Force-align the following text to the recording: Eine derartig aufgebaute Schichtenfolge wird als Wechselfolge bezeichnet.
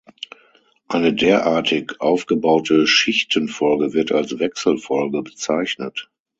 Eine 0.87 1.13
derartig 1.13 2.01
aufgebaute 2.01 2.87
Schichtenfolge 2.87 3.93
wird 3.93 4.11
als 4.11 4.39
Wechselfolge 4.39 5.21
bezeichnet. 5.21 6.09